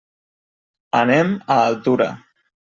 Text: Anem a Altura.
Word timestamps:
Anem 1.01 1.35
a 1.57 1.59
Altura. 1.67 2.09